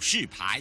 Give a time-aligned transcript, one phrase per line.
[0.00, 0.60] 有告示牌。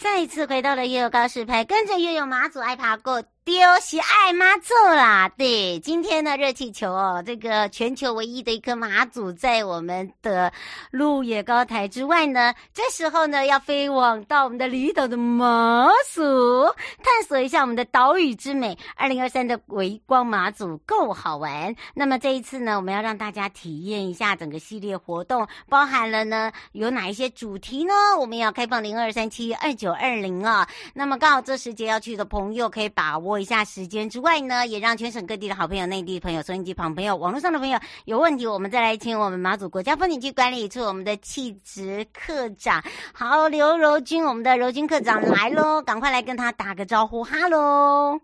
[0.00, 3.22] 再一次回到了悠悠告示牌，跟着悠悠马祖爱爬过。
[3.44, 5.28] 丢喜爱妈祖啦！
[5.36, 10.52] 对，今天的热气球哦，这个全球唯一的一颗妈祖在我们的
[10.92, 12.54] 鹿野高台之外呢。
[12.72, 16.22] 这时候呢，要飞往到我们的离岛的马祖，
[17.02, 18.78] 探索一下我们的岛屿之美。
[18.94, 21.74] 二零二三的微光妈祖够好玩。
[21.94, 27.92] 那么这一次呢，我们要让大家体验一下整个系列活动，包含了呢有哪一些主题呢？
[28.20, 30.68] 我们要开放零二三七二九二零啊。
[30.94, 33.31] 那么刚好这时节要去的朋友可以把握。
[33.32, 48.20] 过一下时间之外呢，也让全省各地的好朋友、内地朋友、收音机旁朋友、网络上的朋友有问题，我们再来请我们马祖国家风景区管理处我们的气质课长，好，刘柔君，我们的柔君课长来喽，赶快来跟他打个招呼，哈喽。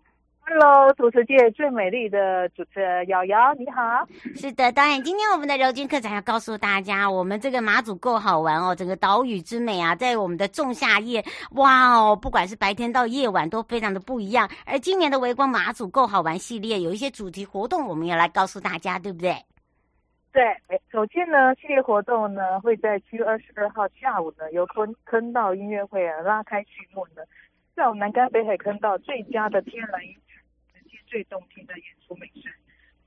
[0.51, 3.83] Hello，主持界最美丽的主持人瑶瑶，你好。
[4.35, 14.49] 是的，导演，今天我们的柔君课长要告诉大家，我们这个马祖够好玩哦，整个岛屿之美啊，在我们的仲夏夜，哇哦，不管是白天到夜晚都非常的不一样。
[14.65, 19.37] 而今年的微光马祖够好玩系列有一些主题活动，我们要来告诉大家，对不对？
[20.33, 20.43] 对，
[20.91, 27.21] 首先呢，系列活动呢会在七月二十二号下午呢，由坑坑道音乐会啊拉开序幕呢，
[27.77, 30.17] 在我们南竿北海坑道最佳的天然音。
[31.09, 32.53] 最动听的演出美声。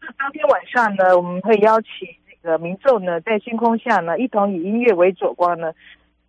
[0.02, 5.72] 那当天晚上呢，我们会邀请那个民众呢，在星空下呢，一同以音乐为佐光呢，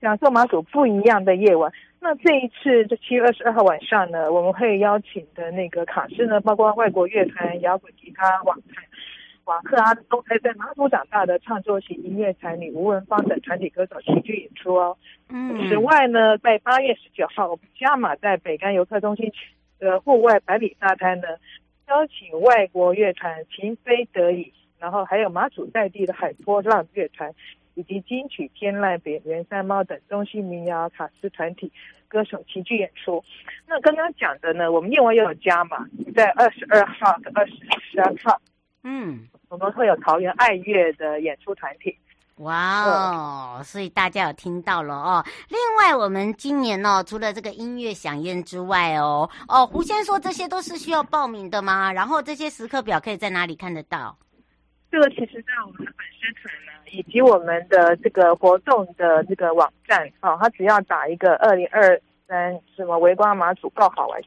[0.01, 1.73] 享受马祖不一样的夜晚。
[1.99, 8.55] 那这一次，这七月二十二号晚上呢，我们会邀请的那个卡司呢，包括外国乐团、摇滚吉他、瓦
[9.45, 14.97] 瓦克阿都还在马祖长大的创作型音乐才女吴文芳等团体歌手齐聚演出哦。
[15.31, 15.69] 嗯。
[15.69, 19.33] 此外呢，在八月十九号，我们加码在北竿游客中心
[19.79, 21.29] 的户外百里沙滩呢。
[21.93, 27.31] 邀请外国乐团情非得已，然后还有马祖在地的海波浪乐团，
[27.75, 31.71] 以及金曲天籁、北原山猫等中西民谣卡斯团体
[32.09, 33.23] 歌手齐聚演出。
[33.67, 35.87] 那刚刚讲的呢，我们另外又有加码，
[36.17, 37.53] 在二十二号和二十
[37.95, 38.41] 三号，
[38.85, 41.95] 嗯，我们会有桃园爱乐的演出团体。
[42.37, 43.63] 哇哦！
[43.63, 45.25] 所以大家有听到了哦。
[45.49, 51.93] 另外，我们今年哦，除了这个音乐响宴之外哦，哦，胡先说这些都是需要报名的吗？
[51.93, 54.17] 然后这些时刻表可以在哪里看得到？
[54.91, 64.21] 这个其实在我们的粉丝团呢，以及我们的这个活动的这个网站哦，他只要打一个二零二三什么围观马祖告好玩。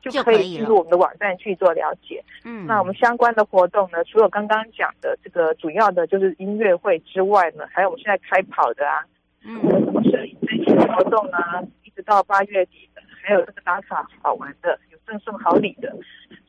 [0.00, 2.22] 就可以进入我们的网站去做了解。
[2.44, 9.04] 嗯，那我们相关的活动呢，除了刚刚讲的这个主要的就是音乐会之外呢，还有我们现在开跑的啊，
[9.44, 12.87] 嗯，什么摄影这些活动啊，一直到八月底的，
[13.28, 15.94] 还有这个打卡好玩的，有赠送好礼的。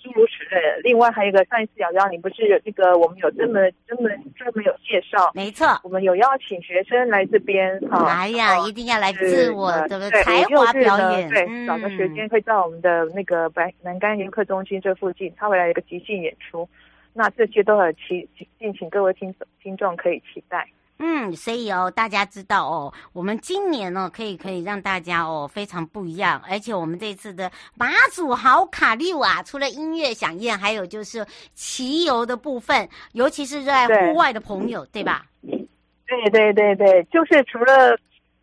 [0.01, 16.67] 诸如此类，另外还有一个上一次瑶瑶，你不是有这个我们有专门专门专门有介绍，没错，我们有邀请学生来这边啊，哎呀，一定要来自我的才华表演，对，找个时间会在我们的那个白南竿游客中心这附近，他会来一个即兴演出，
[17.11, 20.65] 那这些都很期敬请各位听听众可以期待。
[21.01, 35.25] 嗯，所以哦，大家知道哦，我们今年呢，可以可以让大家哦非常不一样，而且我们这次的马祖好卡六啊，除了音乐响宴，还有就是骑游的部分，尤其是热爱户外的朋友，对，对吧？
[35.41, 37.97] 对对对对，就是除了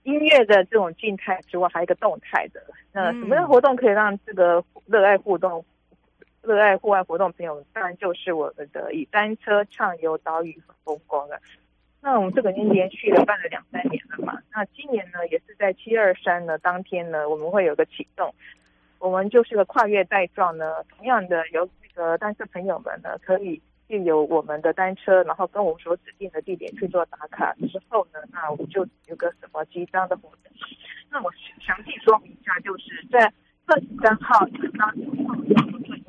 [0.05, 2.63] 音乐的这种静态之外，还有一个动态的。
[2.93, 5.63] 那什么样的活动可以让这个热爱互动、
[6.41, 11.39] 热爱户外活动朋友，当然就是我们的以单车畅游岛屿风光了。
[12.07, 18.33] 那我们这个已经连续了办了两三年了嘛，那今年呢也是在七二三呢当天呢，我们会有个启动，
[19.01, 30.53] 我们就是个跨越带状呢，同样的有那个单车朋友们呢，可以借由我们的单车，然后跟我们所指定的地点去做打卡之后呢，那我们就有个什么集章的活动，
[31.11, 33.19] 那我详细说明一下，就是在
[33.67, 34.47] 二十三号
[34.79, 36.06] 当天。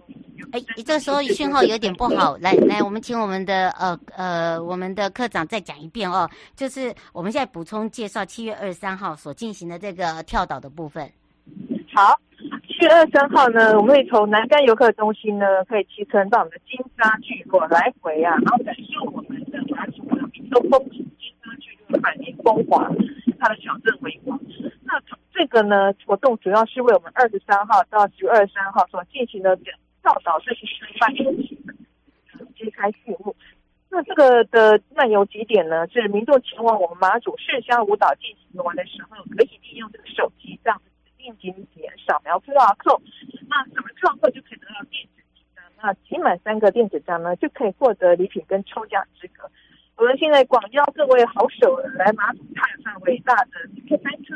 [0.51, 11.10] 哎，你这时候讯号有点不好，来来，我们请我们的呃呃我们的科长再讲一遍哦，就是我们现在补充介绍七月二十三号所进行的这个跳岛的部分。
[11.94, 12.19] 好，
[12.68, 22.88] 七月二十三号呢，我们会从南竿游客中心呢，可以骑乘到我们的金沙聚落来回啊，然后感受我们的马祖的民族风情金沙区的百年风华，
[23.40, 24.40] 它的小镇微光。
[24.83, 24.94] 那
[25.33, 29.57] 这个呢活动主要是为我们二十三号到十月二十三号所进行的
[30.03, 31.57] 教导这些示范游戏
[32.55, 33.35] 揭开序幕。
[33.89, 43.01] 那这个的漫游几点呢，是民众前往我们马祖市乡舞蹈进行玩的时候，可以利用这个手机这样指定景点扫描 QR code，
[43.47, 49.49] 那扫描 QR code 就可以得到电子几张，那集满三个电子章呢，就可以获得礼品跟抽奖资格。
[49.95, 54.35] 我们现在广邀各位好手来马祖踏上伟大的单车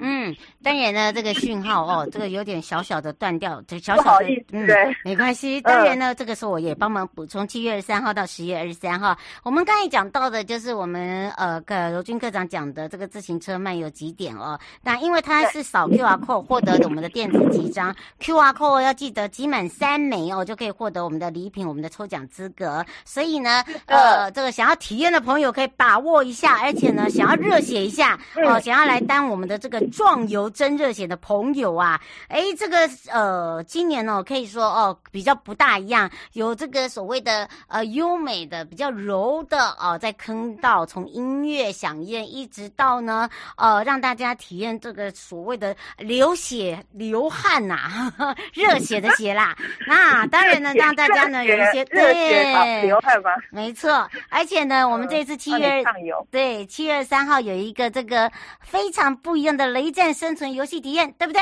[0.00, 4.66] 嗯，当然呢，这个讯号哦，这个有点小小的断掉，这小小的，嗯，
[5.04, 5.60] 没关系。
[5.60, 7.46] 当然呢，嗯、这个时候我也帮忙补充。
[7.48, 14.58] 七月二十三号到十月二十三号，我们刚才讲到的就是我们呃，个柔军科长讲的这个自行车漫游几点哦。
[14.82, 22.84] 那因为它是扫 QR code 获得的我们的电子集章，QR code 要记得集满三枚哦，就可以获得我们的礼品，我们的抽奖资格。
[23.04, 29.80] 所以呢，呃，这个想要体验的朋友可以把握一下，而且呢，想要热血一下哦，想要来当我们的这个。
[29.90, 47.74] 壮游真热血的朋友啊，哎，这个呃，今年哦，可以说哦，比较不大一样，有这个所谓的呃优美的、比较柔的哦、呃，在坑道从音乐响宴一直到呢呃，让大家体验这个所谓的流血流汗呐、
[48.18, 49.56] 啊， 热血的血啦。
[49.86, 54.08] 那当然呢，让大家呢有一些对流汗吧，没错。
[54.28, 55.84] 而且呢，我们这次七月
[56.30, 58.30] 对七月三号有一个这个
[58.60, 59.68] 非常不一样的。
[59.78, 61.40] 雷战生存游戏体验，对不对？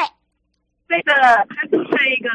[0.87, 1.12] 对的，
[1.49, 2.29] 它就是一个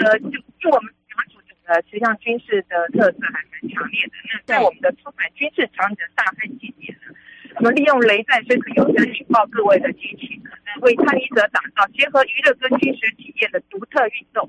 [0.00, 4.12] 呃，就就我们马祖的实际上军事的特色还蛮强烈的。
[4.32, 7.14] 那在我们的出版军事场景的大分季节呢，
[7.58, 10.40] 我们利用雷战生存游戏来引爆各位的激情，
[10.82, 14.48] 为参与者打造结合娱乐跟军事体验的独特运动。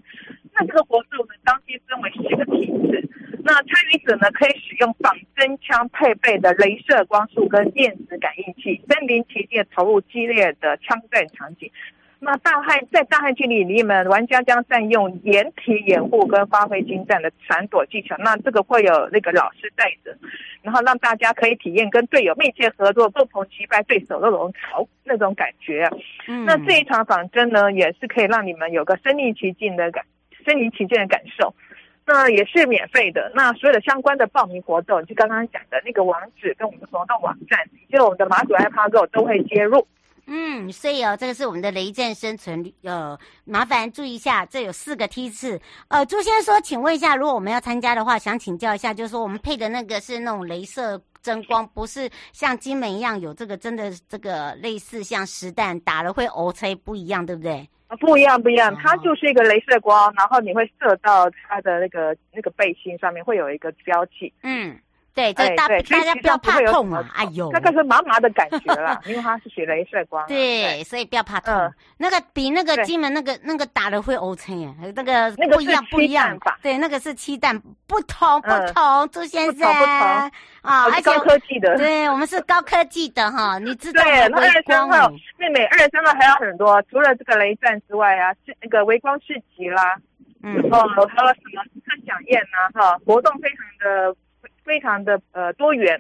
[0.53, 3.09] 那这个活动呢，当天分为十个梯次。
[3.44, 11.71] 那参与者呢，可以使用仿真枪配备的镭射光束跟电子感应器，身临其境投入激烈的枪战场景。
[12.21, 18.16] 那大汉在大汉距离里面，玩家将善用掩体掩护跟发挥精湛的闪躲技巧。
[18.19, 20.13] 那这个会有那个老师带着，
[20.62, 25.89] 然后让大家可以体验跟队友密切合作、共同击败对手那种潮那种感觉。
[26.27, 30.04] 嗯，那这一场仿真呢，也是可以让你们有个身临其境的感，
[30.45, 31.54] 身临其境的感受。
[32.06, 33.31] 那也是免费的。
[33.33, 39.88] 那所有的相关的报名活动，就刚刚讲的那个网址跟我们的活动网站，以及我们的马祖 iParkGo 都会接入。
[40.31, 45.60] 嗯，所以哦，这个是我们的雷战生存，呃，麻烦注意一下，这有四个梯次。
[45.88, 57.68] 呃，朱先生说，请问一下，如果我们要参加的话，想请教一下，就是说我们配的那个是那种镭射灯光，不是像金门一样有这个真的这个类似像实弹打了会乌青不一样，对不对？
[57.88, 64.31] 啊，不一样，不一样，它就是一个镭射光，然后你会射到它的那个那个背心上面，会有一个标记。
[64.44, 64.80] 嗯。
[65.19, 67.06] 对，这大大家不要怕痛啊！
[67.13, 70.25] 哎呦，那个是麻麻的感觉啦，因为它是血镭射光。
[70.30, 71.54] 对，所以不要怕痛。
[71.98, 76.39] 那个比那个金门那个那个打的会 OK 耶，那个不一样不一样。
[76.62, 79.68] 对，那个是气弹，不同不同，朱先生。
[79.74, 80.31] 不同
[80.62, 81.75] 啊，而且高科技的。
[81.77, 89.98] 对，我们是高科技的哈，你知道对，二月三号，妹妹，二月三号还有很多，除了这个雷战之外啊，是那个微光市集啦，
[90.44, 94.16] 嗯，哦，还有什么特享宴呐，哈，活动非常的。
[94.69, 95.99] 非常的呃多元，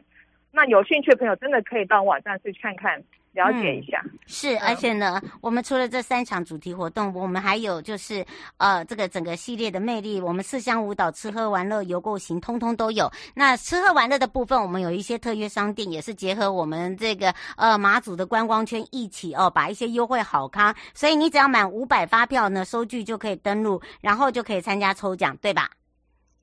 [0.51, 3.99] 那有兴趣的朋友真的可以到网站去看看，了解一下。
[4.05, 8.23] 嗯、是，而且呢，嗯、我们除了这三场主题活动，我们还有就是
[8.57, 13.11] 呃这个整个系列的魅力，我们四乡舞蹈、吃喝玩乐、游购行，通通都有。
[13.33, 20.75] 那吃喝玩乐的部分，我们有一些特约商店，也是结合我们这个呃马祖的观光圈一起哦，把一些优惠好康。
[20.93, 25.71] 所以你只要满五百发票呢，收据就可以登录，然后就可以参加抽奖，对吧？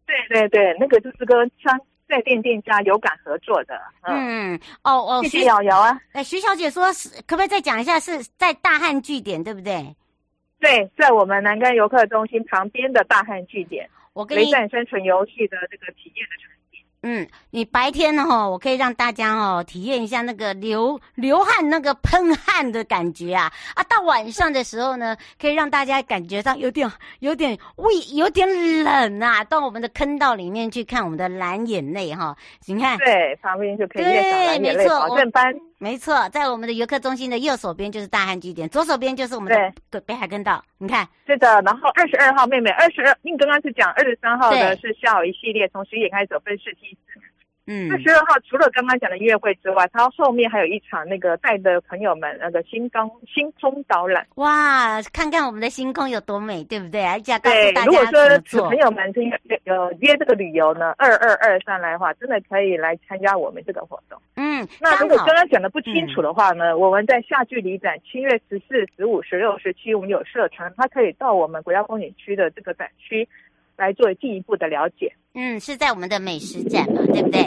[0.06, 1.80] 对对对，那个就是跟商。
[2.08, 6.00] 在店店家有感合作的，嗯，嗯哦哦，谢谢瑶瑶啊。
[6.12, 7.98] 哎，徐小姐说是，可不可以再讲一下？
[7.98, 9.94] 是在大汉据点，对不对？
[10.58, 16.55] 对，在我们南竿游客中心旁边的大汉据点，我跟你雷战生存游戏的这个体验的场。
[17.08, 23.84] 嗯，你白天呢，哈，我可以让大家哦体验一下那个流流汗、那个喷汗的感觉啊啊！
[23.84, 28.48] 到晚上的时候呢，可以让大家感觉到有点、有点胃有点
[28.82, 29.44] 冷啊。
[29.44, 32.36] 到我们的坑道里面去看我们的蓝眼泪哈，
[32.66, 35.54] 你看，对，旁边就可以阅览蓝眼泪保证班。
[35.78, 39.52] 没错，在我们的游客中心的右手边就是大汉据点，左手边就是我们
[39.90, 40.64] 的北海根道。
[40.78, 41.60] 你看，是的。
[41.62, 47.05] 然后二十二号妹妹，二十二，你刚刚是讲二十三号的是下午一系列，从十点开始走分试梯次。
[47.66, 54.26] 嗯，那十二号除了刚刚讲的音乐会之外，它后面还有一场那个带着朋友们那个星空星空导览。
[54.36, 57.04] 哇，看看我们的星空有多美，对不对？
[57.04, 58.04] 而且告诉大家对，如果
[58.44, 59.30] 说朋友们听
[59.64, 64.20] 有约这个旅游呢，二二二上来的话，真的可以来参加我们这个活动。
[64.36, 73.28] 嗯，那如果刚刚讲的不清楚的话呢，嗯、我们在夏季旅展七月十四、十五、十六、十七，我们有社团，他可以到我们国家风景区的这个展区
[73.76, 75.12] 来做进一步的了解。
[75.34, 77.42] 嗯，是在我们的美食展嘛，对不对？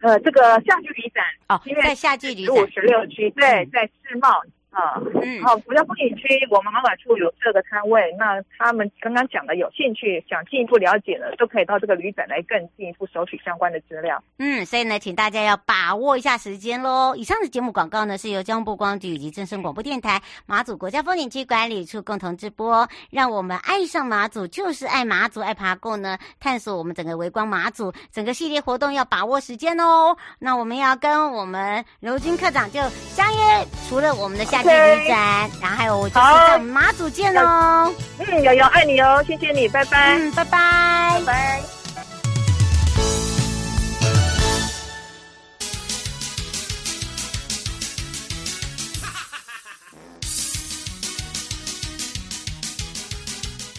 [0.00, 4.28] 呃，这个夏季旅展哦，在夏季旅展十五、十六区，对，在世贸。
[4.70, 14.22] 啊，嗯，好，国家风景区，我们马马处有这个摊位，那他们刚刚讲的有兴趣想进一步了解的，都可以到这个旅展来更进一步收取相关的资料。
[14.38, 17.14] 嗯，所以呢，请大家要把握一下时间喽。
[17.16, 22.88] 以上的节目广告呢，是由交通部光局以及正声广播电台马祖国家风景区管理处共同直播。
[23.10, 30.16] 让我们爱上马祖，就是爱马祖，爱爬够呢，探索我们整个围光马祖整个系列活动，要把握时间哦。
[30.38, 34.94] 那我们要跟我们柔君科长就相约，除了我们的夏。
[34.94, 37.92] 旅展，然后还有我就是在马祖见哦。
[38.18, 40.16] 嗯，瑶瑶爱你哦，谢谢你，拜拜。
[40.18, 41.62] 嗯，拜拜，拜拜。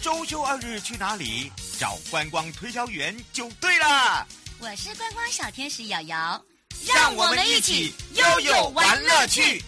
[0.02, 1.50] 周休二日去哪里？
[1.78, 4.26] 找观光推销员就对了。
[4.60, 6.40] 我是观光小天使瑶瑶，
[6.86, 9.62] 让我们一起悠悠玩乐趣。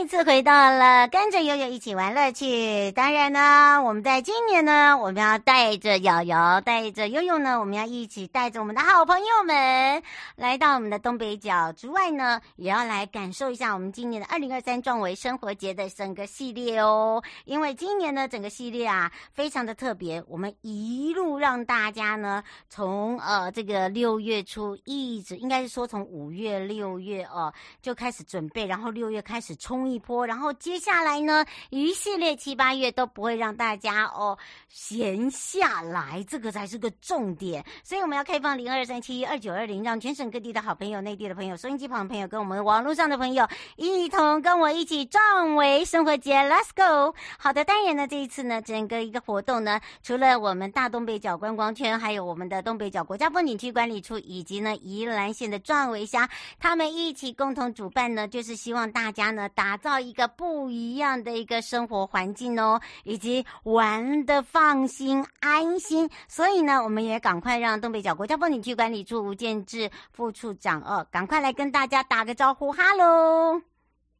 [0.00, 2.90] 再次回到了跟着悠悠一起玩乐趣。
[2.92, 10.02] 当然呢，我们在今年呢，我们要带着瑶瑶，带着悠悠呢，我们要一起带着我们的好朋友们
[10.36, 17.22] 来到我们的东北角之外呢，也要来感受一下我们今年的二零二三壮维生活节的整个系列哦。
[17.44, 29.89] 因为今年呢，整个系列啊，非常的特别，我们一路让大家呢，从呃这个六月初一直，应该是说从五月、六月哦、呃、就开始准备，然后六月开始冲。
[29.90, 37.64] 一波，然后接下来呢，一系列七八月都不会让大家哦闲下来，这个才是个重点。
[37.82, 47.16] 所以我们要开放零二三七二九二零，让全省各地的好朋友、内地的朋友、收音机旁的朋友跟我们网络上的朋友一同跟我一起壮维生活节，Let's go！
[47.38, 56.28] 好的，当然呢，这一次呢，整个一个活动呢，除了我们大东北角观光圈，还有我们的东北角国家风景区管理处，以及呢宜兰县的壮维乡，
[56.60, 59.79] 他们一起共同主办呢，就是希望大家呢搭。
[59.80, 66.08] 造一个不一样的一个生活环境哦，以及玩的放心安心。
[66.28, 73.69] 所以呢，我们也赶快让东北角国家风景区管理处吴建志副处长哦，赶快来跟大家打个招呼，哈喽。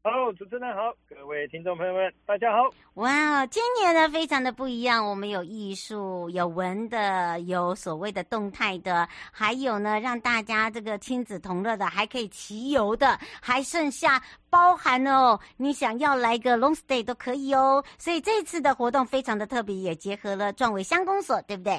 [0.02, 2.70] Hello，主持人好，各位听众朋友们，大家好。
[2.94, 17.84] 哇，今年呢非常的不一样，我们有艺术，有文的，有所谓的动态的，还有呢让大家这个亲子同乐的，还可以骑游的，还剩下包含哦，你想要来个 long stay 都可以哦。
[17.98, 21.78] 所以这次的活动非常的特别，也结合了壮伟乡公所，对不对？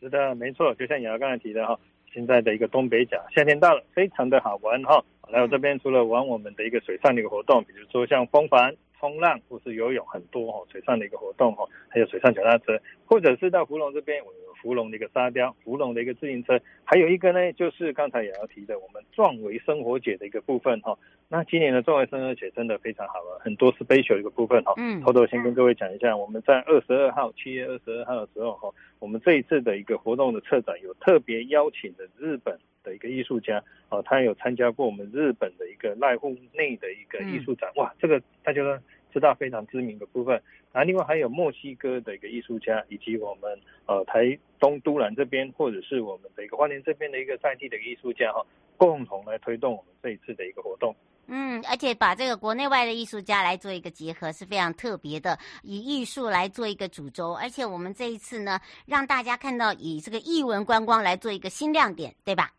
[0.00, 1.80] 是的，没错，就像瑶瑶刚才提的哈，
[2.12, 5.02] 现在的一个东北角，夏天到了，非常的好玩哈。
[5.30, 20.96] 来我这边除了玩我们的一个水上的一个活动，比如说像风帆、冲浪或是游泳，很多哦水上的一个活动哦，还有水上脚踏车，或者是到芙蓉这边，我有芙蓉的一个沙雕、芙蓉的一个自行车，还有一个呢，就是刚才也要提的我们壮维生活节的一个部分哈。
[21.28, 24.74] 那今年的壮维生活节真的非常好了，很多 special 的一个部分哈。
[24.76, 32.56] 嗯，偷偷先跟各位讲一下，我们在二十二号，七月二十二号的时候哈，我们这一次的一个活动的策展有特别邀请的日本。
[32.86, 38.78] 的一个艺术家哦，他有参加过我们日本的一个濑户内的一个艺术展，哇，这个大家都
[39.12, 40.40] 知道非常知名的部分。
[40.70, 48.44] 啊，另外还有墨西哥的一个艺术家，以及我们呃台东都兰这边，或者是我们的一个花莲这边的一个在地的艺术家哈，
[48.76, 50.94] 共同来推动我们这一次的一个活动。
[51.28, 62.52] 嗯，而且把这个国内外的艺术家来做一个结合是非常特别的，以艺术来做一个主轴，而且我们这一次呢，让大家看到以这个艺文观光来做一个新亮点，对吧？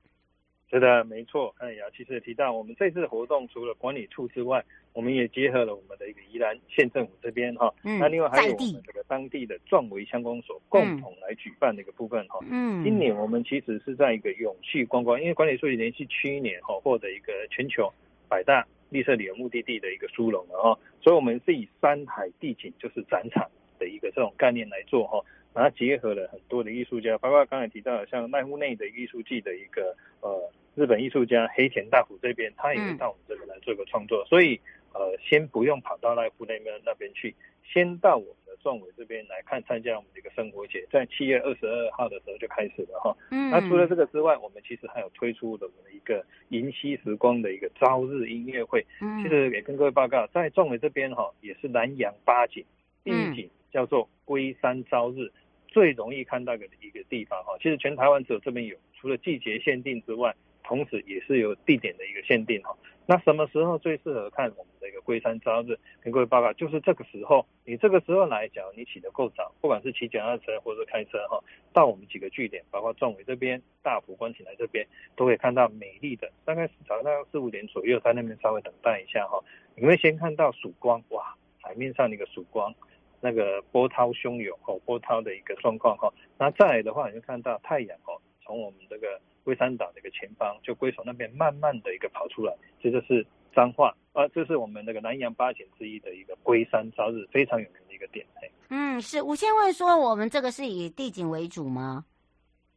[0.70, 1.56] 是的，没错。
[1.60, 12.40] 哎呀，其实提到我们这次活动，除了管理处之外，我们也结合了我们的一个宜兰县政府这边哈，嗯，那另外还有我们这个当地的壮维乡公所共同来举办的一个部分哈。
[12.50, 17.90] 嗯，今年我们其实是在一个永续观光，因为管理处也连续去年哈获得一个全球
[18.28, 25.24] 百大绿色旅游目的地的一个殊荣了哈，所以我们是以山海地景就是展场的一个这种概念来做哈。
[25.54, 34.24] 然后结合了很多的艺术家，包括刚才提到的像濑户内的艺术季的一个呃日本艺术家黑田大辅这边，他也会到我们这边来做一个创作。
[34.24, 34.60] 嗯、所以
[34.94, 43.16] 呃，先不用跑到濑户内边那边去，先到我们的壮伟这边来看参加我们的一个生活节，在七月二十二号的时候就开始了哈。
[43.32, 43.52] 嗯。
[43.52, 48.86] 那除了这个之外，我们其实还有推出的我们的一个银溪时光的一个朝日音乐会。
[49.02, 49.22] 嗯。
[49.22, 52.64] 其实也跟各位报告，在壮伟这边哈，也是南洋八景，
[53.08, 55.32] 第一景叫做龟山朝日，
[55.68, 57.56] 最容易看到的一个地方哈。
[57.58, 60.36] 其实全台湾只有这边有，除了季节限定之外。
[60.64, 62.76] 同时，也是有地点的一个限定哈。
[63.06, 65.80] 那什么时候最适合看我们的一个龟山朝日？
[66.02, 67.46] 跟各位报告，就是这个时候。
[67.64, 74.86] 你这个时候来讲，你起得够早，不管是骑脚踏车或者开车哈，到我们几个据点，包括壮伟这边、大埔观景台这边，
[75.16, 76.30] 都可以看到美丽的。
[76.44, 79.42] 大概是早上四五点左右，在那边稍微等待一下哈。
[79.74, 82.76] 你会先看到曙光，哇，海面上的一个曙光，
[83.22, 86.12] 那个波涛汹涌哦，波涛的一个状况哈。
[86.38, 89.20] 那再来的话，你就看到太阳哦，从我们这个。
[89.48, 98.26] 龟山岛的一个前方，就龟首那边慢慢的一个跑出来，这就是彰化啊，这是我们那个南洋八景之一的一个龟山朝日，非常有名的一个点。
[98.68, 99.22] 嗯，是。
[99.22, 102.04] 吴先问说，我们这个是以地景为主吗？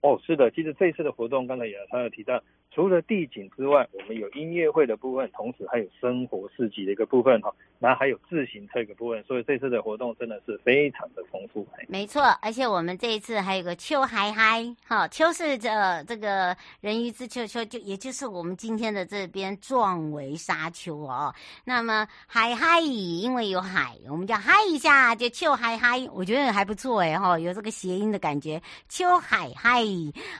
[0.03, 0.51] 哦，是的。
[0.51, 2.41] 其实这次的活动，刚才也稍有提到。
[2.73, 11.67] 除了地景之外，我们有音乐会的部分，同时还有生活市集的一个部分哈，然后还有自行车一个部分，所以这次的活动真的是非常的丰富。
[11.89, 15.69] 没错，而且我们这一次还有个秋嗨嗨，哈，秋是这
[16.05, 21.35] 这个人鱼之秋秋，就也就是我们今天的这边壮围沙丘哦。
[21.65, 29.90] 那么嗨嗨，因为有海，我们叫嗨一下，就秋嗨嗨，我觉得还不错哎哈，有这个谐音的感觉，秋嗨嗨。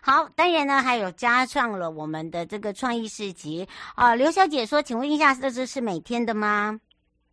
[0.01, 2.21] 好，当然呢，还有加上了我们。
[2.31, 3.67] 的这个创意市集
[3.97, 6.79] 啊，刘小姐说，请问一下，这是是每天的吗？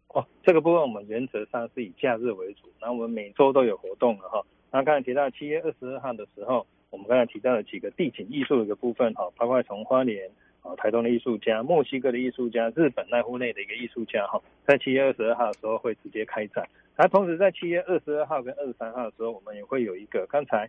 [0.08, 4.42] 哦，这个部分我们原则上是以假日为主，那我们每周都有活动了哈。
[4.72, 10.28] 那刚才提到七月二十二号的时候，我们刚才提到了几个地景艺术的一个部分哈，包括从花莲
[10.64, 16.68] 啊、台东的艺术家、墨西哥的艺术家、日本濑户内的一个艺术家哈，在七月二十二号的时候会直接开展。
[16.96, 20.68] 那同时在七月二十二号跟二十三号的时候，我们也会有一个刚才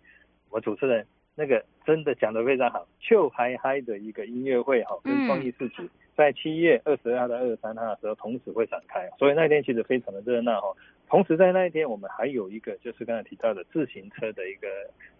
[0.51, 1.07] 我主持人。
[1.39, 10.75] 那个真的讲得非常好，就嗨嗨的一个音乐会哈，跟创意市集，在七月二十二到二十三号的时候同时会展开，所以那天其实非常的热闹哈。
[11.09, 14.67] 同时在那一天，我们还有一个就是刚才提到的自行车的一个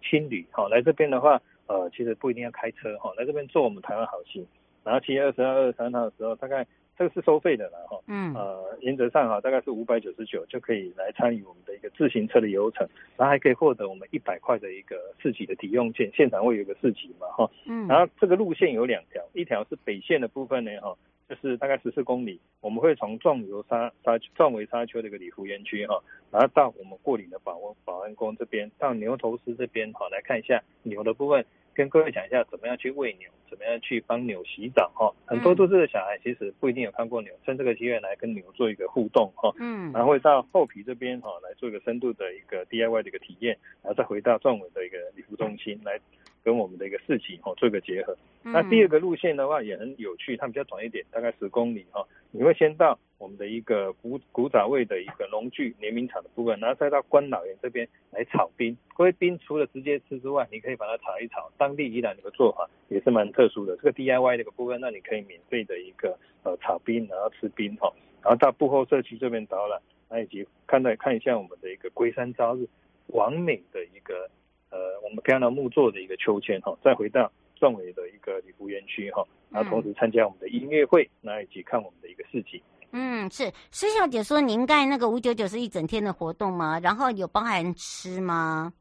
[0.03, 4.45] 轻旅哈，来这边的话，呃，其实不一定要开车哈，来这边坐我们台湾好行，
[4.83, 6.67] 然后七月二十二、二十三号的时候大概。
[6.99, 20.97] 这个是收费的了哈，嗯，呃，原则上哈，大概是五百九十九就可以来参与我们的一个自行车的游程，然后还可以获得我们一百块的一个市集的抵用券，现场会有一个市集嘛哈，嗯，然后这个路线有两条，一条是北线的部分呢哈，
[21.29, 31.47] 就是大概十四公里，我们会从壮游沙沙壮围沙丘这个里福园区哈，然后到我们过岭的保安保安宫这边，到牛头狮这边哈，来看一下牛的部分。
[31.79, 35.15] 跟各位讲一下，怎么样去喂牛，怎么样去帮牛洗澡哈。
[35.25, 39.55] 很多都市的小孩其实不一定有看过牛，趁这个机会来跟牛做一个互动哈。
[39.61, 46.01] 嗯，然后会到后皮这边哈来做一个深度的一个 DIY 的一个体验，然后再回到壮伟的一个礼服中心来
[46.49, 48.17] 跟我们的一个市集哈做一个结合。
[48.43, 52.03] 那第二个路线的话也很有趣，它比较短一点，大概十公里哈。
[52.31, 58.75] 你会先到我们的一个古古早味的一个农具联名厂的部分，然后再到关老爷这边来炒冰。
[58.97, 63.77] 各位冰除了直接吃之外，你可以把它炒一炒，当地宜兰有个做法也是蛮特殊的。
[63.77, 72.67] 这个 DIY 的一个部分，那你可以免费的一个呃炒冰，然后吃冰哈，然后到布后社区这边导览，那以及看到看一下我们的一个龟山朝日
[73.09, 74.31] 完美的一个
[74.71, 79.27] 呃我们看到木作的一个秋千哈，再回到壮伟的一个里福园区哈。
[79.51, 82.63] 然后同时参加我们的音乐会，那一起看我们的一个市集。
[82.93, 86.79] 嗯，是施小姐说，您盖那个五九九是一整天的活动吗？
[86.81, 88.73] 然后有包含吃吗？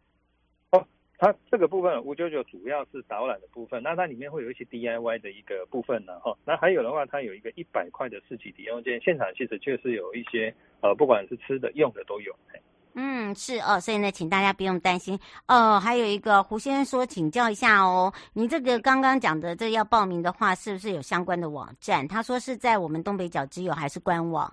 [0.72, 0.86] 哦，
[1.18, 6.38] 它这个部分五九九主要是导览的部分，那它里面会有一些 DIY 的一个部分呢，哈。
[6.46, 12.34] 那还有的话，它有一个一百块的市集抵用券，现场其实确实有一些呃，不管是吃的、用的都有。
[13.00, 15.80] 嗯，是哦，所以呢，请大家不用担心哦。
[15.80, 22.08] 还有一个胡先生说，请教一下哦，你这个刚刚讲的这要报名的话，是不是有相关的网站？
[22.08, 24.52] 他说是在我们东北角只有还是官网？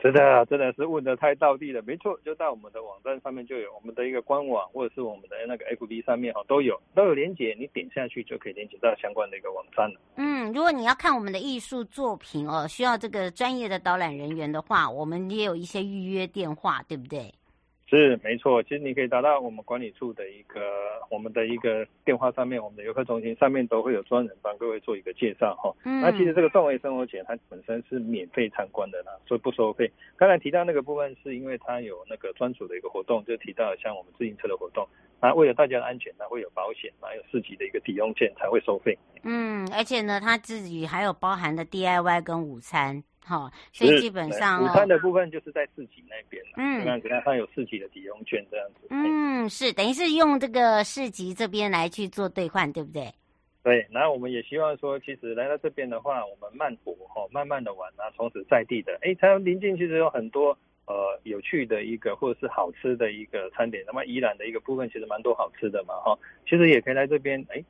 [0.00, 1.82] 是的，真的是问的太到地了。
[1.82, 10.00] 没错，就在我们的网站上面就有我们的一个官网，或者是我们的那个 FB 上面哈都有都有连接，你点下去就可以连接到相关的一个网站了。
[10.16, 17.30] 嗯，如果你要看我们的艺术作品哦，需要这个专业的导览人员的话，我们也有一些预约电话，对不对？
[17.88, 20.60] 是没错，其实你可以打到我们管理处的一个
[21.08, 25.72] 我们的一个电话上面，我们的游客中心上面都会有专人帮各位做一个介绍哈。
[25.84, 26.00] 嗯。
[26.00, 29.88] 那其实这个壮围生活节它本身是免费参观的啦，所以不收费。
[30.16, 34.84] 刚才提到那个部分是因为它有那个专属的一个活动，就提到像我们自行车的活动，
[35.20, 38.98] 那为了大家的安全，它会有保险，还有市级的一个抵用券才会收费。
[39.22, 43.04] 嗯，而且呢，它自己还有包含的 DIY 跟午餐。
[43.28, 48.86] 好，所以基本上午餐的部分就是在市集那边，嗯，这样子，它有市集的抵用券这样子。
[48.90, 53.12] 嗯，是等于是用这个市集这边来去做兑换，对不对？
[53.64, 63.82] 对，然后我们也希望说，其实来到这边的话，我们慢活哈，慢慢的玩啊，从此在地的，哎，它临近其实有很多呃有趣的一个或者是好吃的一个餐点。
[63.84, 66.16] 那么宜兰的一个部分其实蛮多好吃的嘛哈，
[66.48, 67.60] 其实也可以来这边哎，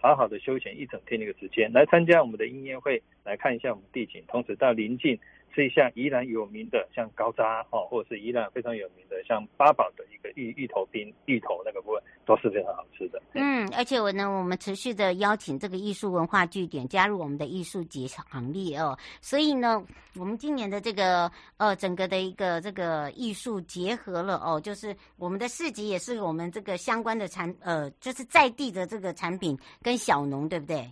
[0.00, 5.18] 好好的休闲一整天的一个时间，来参加我们的音乐会，来看一下我们地景，同时到临近。
[5.54, 10.04] 吃一下宜兰有名的，像高渣哦，或者是宜兰非常有名的，像八宝的
[10.36, 13.20] 芋芋头冰、芋头那个部分都是非常好吃的。
[13.34, 18.96] 嗯，而且我呢，我们持续的邀请这个艺术文化据点加入我们的艺术节行列哦。
[19.20, 19.84] 所以呢，
[20.16, 30.88] 我们今年的这个呃整个的一个这个艺术结合了哦，就是我们的市集也是我们这个相关的产呃，就是在地的这个产品跟小农，对不对？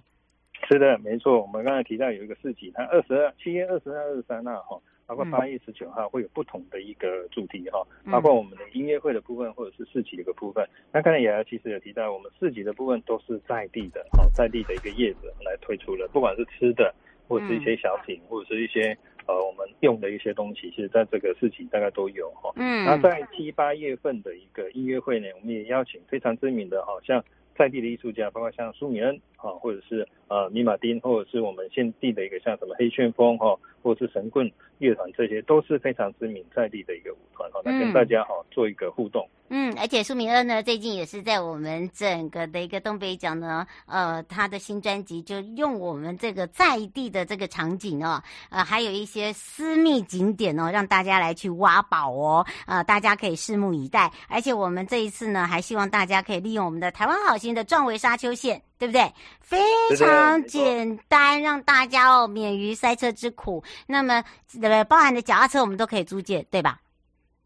[0.66, 1.42] 是的，没错。
[1.42, 10.66] 我们刚才提到有一个市集，它二十二七月二十二、二十三号哈，包括八月十九号会有不同的一个主题哈，嗯、包括我们的音乐会的部分或者是市集的一个部分。
[10.92, 16.94] 那刚才雅雅其实有提到，我们市集的部分都是在地的哈，在地的一个业者来推出的，不管是吃的
[17.28, 22.52] 或者是一些小品，嗯、或者是一些呃我们用的一些东西，其实在这个市集大概都有哈。
[22.56, 22.84] 嗯。
[22.84, 27.22] 那在七八月份的一个音乐会呢，我们也邀请非常知名的，好像。
[27.56, 39.28] 在地的艺术家，包括像苏米恩啊，或者是呃米马丁，或者是我们现地的一个像什么黑旋风哈，或是神棍乐团，这些都是非常知名在地的一个舞团哈，来跟大家哈做一个互动。
[39.50, 54.10] 嗯，而且苏明恩呢，最近也是在我们整个的一个东北角呢，呃，他的新专辑就用我们这个在地的这个场景哦，呃，还有一些私密景点哦，让大家来去挖宝哦，呃，大家可以拭目以待。
[54.28, 59.02] 而且我们这一次呢，还希望大家可以利用我们的台湾好心的壮围沙丘线，对不对？
[59.40, 59.58] 非
[59.96, 63.62] 常简单，让大家哦免于塞车之苦。
[63.86, 64.22] 那么，
[64.62, 66.80] 呃，包含的脚踏车我们都可以租借，对吧？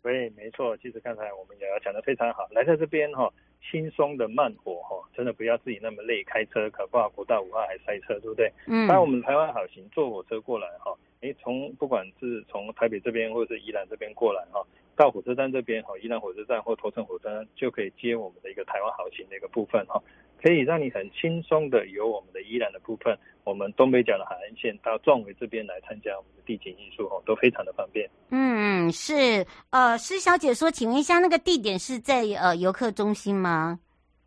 [0.02, 0.76] 对，没错。
[0.78, 3.30] 其实刚才我们也要讲的非常好，来在这边哈，
[3.70, 8.50] 轻松的慢活哈，真的不要自己那么累，开车可不好，国道五号还塞车，对不对？
[8.66, 8.88] 嗯。
[8.88, 14.64] 当我们台湾好行坐火车过来哈，诶，从不管是从台北这边或者是宜兰这边过来哈，
[14.96, 20.00] 到火车站这边哈，宜兰火车站或头城火车站就可以接我们的一个台湾好行的一个部分哈。
[20.42, 28.08] 可以让你很轻松的由我们的宜兰的部分，我们东北角的海岸线到壮围这边来参加我们的地景艺术哦，都非常的方便。
[28.30, 29.46] 嗯，是。
[29.70, 33.80] 呃，施小姐说，请问一下，那个地点是在呃游客中心吗？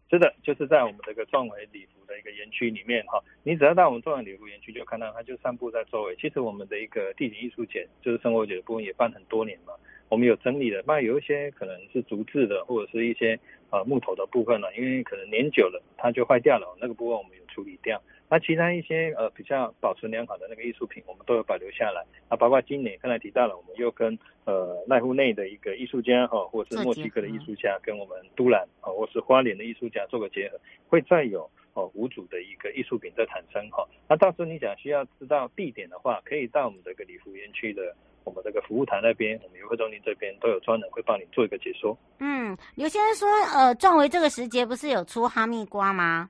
[0.09, 3.17] 是的，就是在我们这个壮围礼服的一个园区里面哈。
[3.43, 6.15] 你只要到我们壮围礼服园区，就看到它就散布在周围。
[6.17, 9.71] 其实我们的一个地景艺术节，就是生活节的部分，也办很多年嘛。
[10.11, 17.99] 我们有整理的，那有一些可能是竹制的，或者是一些呃木头的部分呢，因为可能年久了它就坏掉了，那个部分我们有处理掉。
[18.29, 22.03] 那其他一些呃比较保存良好的那个艺术品，我们都有保留下来。
[22.27, 33.87] 啊，包括今年刚才提到了，我们又跟呃濑户内的一个艺术家哈，或者是墨西哥的艺术家，跟我们都兰啊，或是花莲的艺术家做个结合，会再有哦五组的一个艺术品在产生哈。
[34.09, 37.95] 那到时候你想需要知道地点的话，可以到我们这个礼福园区的。
[38.23, 41.97] 我们这个服务台那边，我们游客中心这边都有专人会帮你做一个解说。
[42.19, 46.29] 嗯，刘先生说，呃，壮围这个时节不是有出哈密瓜吗？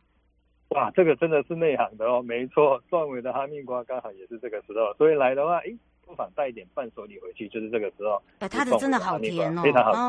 [0.69, 8.21] 哇，这个真的是内行的哦，没错，壮围的哈密瓜刚好也是这个时候，所以来的话，哎，不妨带一点伴手礼回去，就是这个时候。
[8.39, 9.99] 哎，它的真的好甜哦，非常好吃，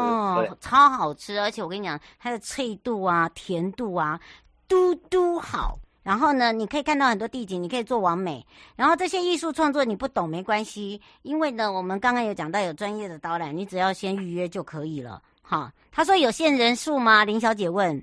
[0.53, 4.21] 哦，超好吃，而且我跟你讲，它的脆度啊、甜度啊，
[4.69, 5.79] 嘟嘟好。
[6.03, 8.45] 然后呢，你可以看到很多地景，你可以做网美。
[8.77, 15.23] 然后这些艺术创作你不懂没关系，因为呢，我们刚刚有讲到有专业的导览，你只要先预约就可以了。
[15.43, 17.25] 哈，他说有限人数吗？
[17.25, 18.03] 林小姐问。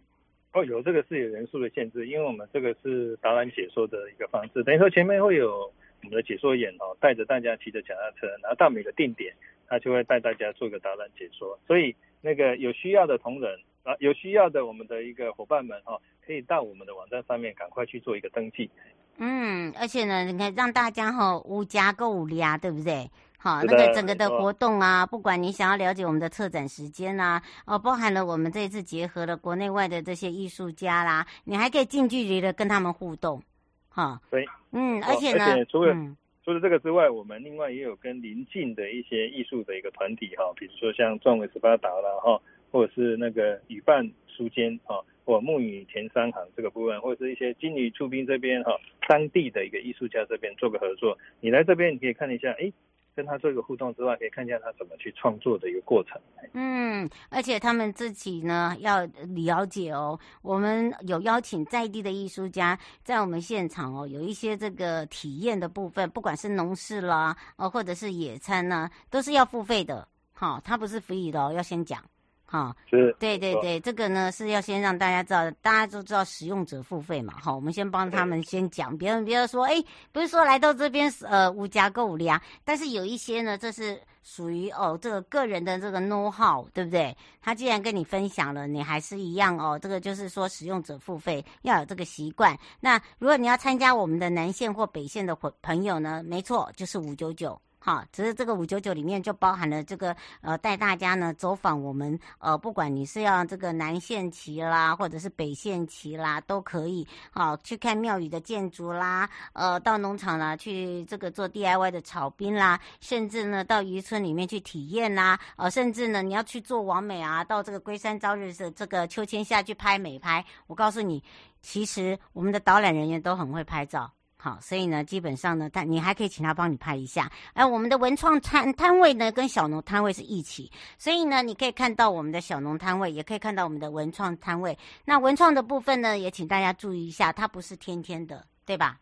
[0.53, 9.33] 哦，有这个是有人数的限制，因为我们这个是导览解说的一个方式，等于说前面会有我们的解说员哦，带着大家骑着脚踏车，然后到每个定点，
[9.67, 11.57] 他就会带大家做一个导览解说。
[11.67, 13.59] 所以那个有需要的同仁
[13.89, 15.97] 啊，有需要的我们的一个伙伴们哈。
[16.29, 18.69] 可以到我们的网站上面赶快去做一个登记。
[19.17, 23.09] 嗯，而且呢，你看让大家哈无家购物啊，对不对？
[23.39, 33.41] 好，那个整个的活动啊，不管你想要了解我们的策展时间啊，哦，包含了我们这一次结合了国内外的这些艺术家啦，你还可以近距离的跟他们互动。
[33.89, 42.39] 哈，对，嗯，而且呢，而且除了、嗯、除了这个之外，我们另外也有跟邻近的一些艺术的一个团体哈，比如说像壮伟十八岛啦哈，
[42.71, 45.03] 或者是那个语伴书间哈。
[45.25, 48.71] 或木语田三行这个部分，或者是一些金鱼出兵这边哈，
[49.07, 51.15] 当地的一个艺术家这边做个合作。
[51.39, 52.73] 你来这边，你可以看一下，哎，
[53.15, 56.19] 跟他做一个互动之外，可以看一下他怎么去创作的一个过程。
[56.53, 59.05] 嗯，而且他们自己呢要
[59.35, 70.07] 了解哦，我们有邀请在地的艺术家在我们现场哦，有一些这个体验的部分，不管是农事啦，呃，或者是野餐呢，都是要付费的。
[70.33, 72.03] 好、哦，它不是 free 的哦，要先讲。
[72.51, 77.35] 好，是，对对对，这个呢是要先让大家知道，大家都知道使用者付费嘛。
[77.39, 79.75] 好，我们先帮他们先讲，别人不要说，哎，
[80.11, 87.15] 不是说来到这边呃无价购物呀，但是有一些呢，这是属于哦这个个人的这个 know how，对不对？
[87.39, 92.57] 他既然跟你分享了，你还是一样哦，这个就是说使用者付费要有这个习惯。
[92.79, 97.61] 那如果你要参加我们的南线或北线的朋朋友呢，没错，就是五九九。
[97.81, 107.07] 好，只是这个五九九里面就包含了这个呃，带大家呢走访我们呃，不管你是要这个南线旗啦，或者是北线旗啦，都可以。
[107.31, 120.43] 好，去看庙宇的建筑啦，呃，到农场啦，去这个做 DIY 的草冰啦，甚至呢到渔村里面去体验啦，呃，甚至呢你要去做网美啊，到这个龟山朝日的这个秋千下去拍美拍。
[120.67, 121.23] 我告诉你，
[121.61, 124.11] 其实我们的导览人员都很会拍照。
[124.41, 127.29] 好，所以呢，基本上呢，但你还可以请他帮你拍一下。
[127.53, 134.77] 而我们的文创摊摊位呢，跟小农摊位是一起，所以呢，你可以看到我们的小农摊位，也可以看到我们的文创摊位。
[135.03, 138.97] 那文创的部分呢，也请大家注意一下，它不是天天的，对吧？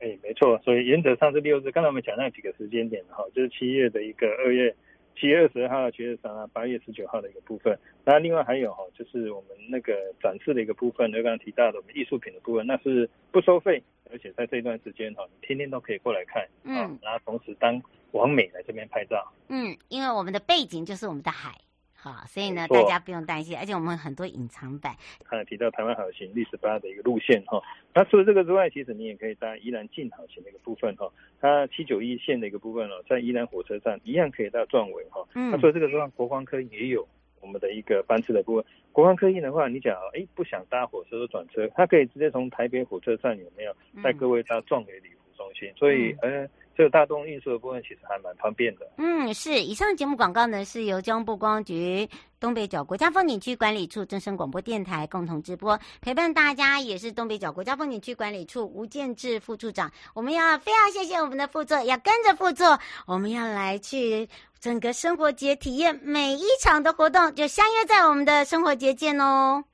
[0.00, 0.58] 哎，没错。
[0.64, 1.70] 所以原则上是六日。
[1.70, 4.74] 刚才我们讲那几个时间点哈，就是七月的一个二月。
[5.20, 9.92] 七月二十号、七月三号、八月十九号的一个部分，那另外还有哈，就是我们那个
[10.22, 17.80] 展示的一个部分，就刚刚提到的我们艺术品的部分，那是不收费，而且在这段时间哈，你天天都可以过来看，嗯，然后同时当
[18.12, 21.54] 王美来这边拍照，嗯，因为我们的背景就是我们的海。
[22.00, 24.94] 好，所以呢，大家不用担心，而且我们很多隐藏版。
[25.28, 27.60] 刚才提到台湾好行绿十八的一个路线哈，
[27.92, 35.26] 那除了这个之外，其实你也可以搭宜兰近好行的一个部分哈，它七九一线的一个部分哦，在宜兰火车站一样可以到壮围哈。
[35.34, 35.50] 嗯。
[35.50, 37.08] 那除了这个之外，国光科也有我
[37.48, 38.64] 们的一个班次的部分。
[38.92, 45.72] 国光客运的话，你讲哎不想搭火车转车，它可以直接从台北火车站有没有带各位到壮美旅游中心？
[45.74, 46.48] 所以呃。
[46.78, 48.88] 这个大众运输的部分其实还蛮方便的。
[48.98, 49.60] 嗯，是。
[49.60, 59.90] 以上节目广告呢，是由交通部观光局东北角国家风景区管理处正声广播电台共同直播，陪伴大家也是东北角国家风景区管理处吴建志副处长。
[60.14, 64.28] 我们要非常谢谢我们的副座，要跟着副座，我们要来去
[64.60, 69.64] 整个生活节体验每一场的活动，就相约在我们的生活节见哦。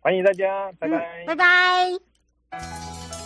[0.00, 3.25] 欢迎大家，拜拜，嗯、拜拜。